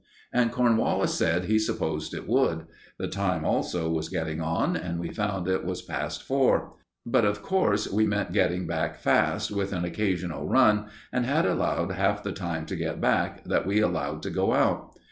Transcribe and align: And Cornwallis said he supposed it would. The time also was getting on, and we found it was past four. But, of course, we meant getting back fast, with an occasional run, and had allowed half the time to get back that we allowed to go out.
And 0.33 0.51
Cornwallis 0.51 1.13
said 1.13 1.45
he 1.45 1.59
supposed 1.59 2.15
it 2.15 2.27
would. 2.27 2.65
The 2.97 3.07
time 3.07 3.45
also 3.45 3.87
was 3.87 4.09
getting 4.09 4.41
on, 4.41 4.75
and 4.75 4.99
we 4.99 5.11
found 5.11 5.47
it 5.47 5.63
was 5.63 5.83
past 5.83 6.23
four. 6.23 6.73
But, 7.05 7.23
of 7.23 7.43
course, 7.43 7.87
we 7.87 8.07
meant 8.07 8.33
getting 8.33 8.65
back 8.65 8.95
fast, 8.97 9.51
with 9.51 9.71
an 9.73 9.85
occasional 9.85 10.49
run, 10.49 10.87
and 11.13 11.23
had 11.27 11.45
allowed 11.45 11.91
half 11.91 12.23
the 12.23 12.31
time 12.31 12.65
to 12.65 12.75
get 12.75 12.99
back 12.99 13.43
that 13.43 13.67
we 13.67 13.79
allowed 13.79 14.23
to 14.23 14.31
go 14.31 14.53
out. 14.55 14.95